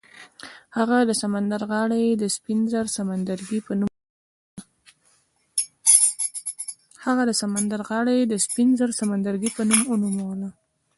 هغه 0.77 0.97
د 1.09 1.11
سمندر 1.21 1.61
غاړه 7.85 8.13
یې 8.13 8.29
د 8.33 8.39
سپین 8.41 8.73
زر 8.79 8.87
سمندرګي 8.99 9.51
په 9.57 9.63
نوم 9.71 9.81
ونوموله. 9.87 10.49